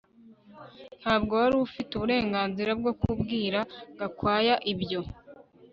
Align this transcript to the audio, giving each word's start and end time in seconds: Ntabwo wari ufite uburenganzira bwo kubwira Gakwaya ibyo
Ntabwo 1.01 1.31
wari 1.41 1.55
ufite 1.67 1.91
uburenganzira 1.93 2.71
bwo 2.79 2.93
kubwira 3.01 3.59
Gakwaya 3.99 4.55
ibyo 4.73 5.01